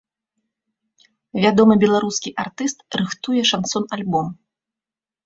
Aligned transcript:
Вядомы 1.43 1.73
беларускі 1.83 2.33
артыст 2.45 2.77
рыхтуе 3.03 3.41
шансон-альбом. 3.51 4.27